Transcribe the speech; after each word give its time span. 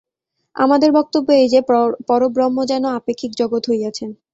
আমাদের 0.55 0.89
বক্তব্য 0.91 1.27
এই 1.33 1.47
যে, 1.49 1.59
পরব্রহ্ম 2.09 2.57
যেন 2.65 2.83
আপেক্ষিক 2.99 3.31
জগৎ 3.35 3.63
হইয়াছেন। 3.69 4.09